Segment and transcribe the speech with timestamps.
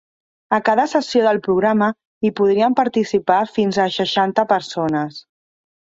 [0.55, 1.91] A cada sessió del programa
[2.29, 5.27] hi podrien participar fins a seixanta persones.